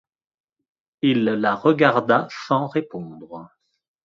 Il 1.03 1.25
la 1.25 1.53
regarda 1.53 2.27
sans 2.47 2.65
répondre. 2.65 3.51